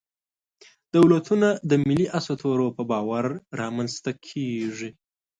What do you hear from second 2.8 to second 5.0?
باور رامنځ ته کېږي.